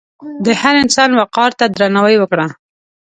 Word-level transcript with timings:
د 0.45 0.47
هر 0.61 0.75
انسان 0.83 1.09
وقار 1.19 1.51
ته 1.59 1.65
درناوی 1.67 2.15
وکړه. 2.19 2.47